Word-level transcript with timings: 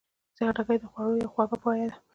خټکی 0.37 0.77
د 0.81 0.83
خوړو 0.91 1.19
یوه 1.21 1.31
خواږه 1.33 1.57
پایه 1.63 1.85
ده. 1.89 1.95